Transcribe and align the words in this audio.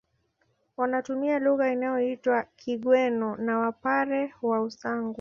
Wanatumia 0.77 1.39
lugha 1.39 1.71
inayoitwa 1.71 2.43
Kigweno 2.55 3.35
na 3.35 3.59
Wapare 3.59 4.33
wa 4.41 4.61
Usangu 4.61 5.09